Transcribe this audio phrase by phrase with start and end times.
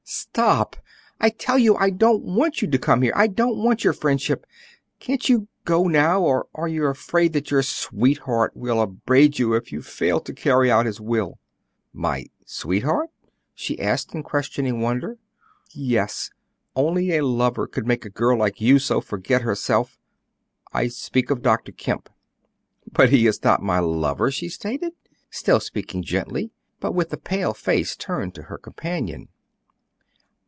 [0.03, 0.75] "Stop!
[1.21, 4.45] I tell you I don't want you to come here; I don't want your friendship.
[4.99, 9.71] Can't you go now, or are you afraid that your sweetheart will upbraid you if
[9.71, 11.39] you fail to carry out his will?"
[11.93, 13.09] "My sweetheart?"
[13.53, 15.17] she asked in questioning wonder.
[15.69, 16.29] "Yes;
[16.75, 19.97] only a lover could make a girl like you so forget herself.
[20.73, 21.71] I speak of Dr.
[21.71, 22.09] Kemp."
[22.91, 24.91] "But he is not my lover," she stated,
[25.29, 29.29] still speaking gently, but with a pale face turned to her companion.